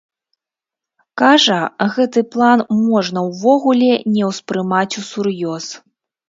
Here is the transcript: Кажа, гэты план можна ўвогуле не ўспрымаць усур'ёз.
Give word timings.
Кажа, 1.21 1.57
гэты 1.97 2.23
план 2.35 2.63
можна 2.87 3.19
ўвогуле 3.27 3.91
не 4.15 4.23
ўспрымаць 4.31 4.97
усур'ёз. 5.05 5.65